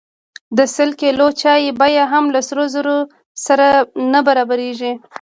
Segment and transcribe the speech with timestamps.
[0.57, 2.97] د سل کیلو چای بیه هم له سرو زرو
[3.45, 3.67] سره
[4.13, 4.93] نه برابریږي.